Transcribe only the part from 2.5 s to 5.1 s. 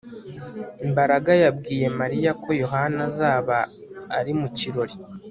Yohana azaba ari mu kirori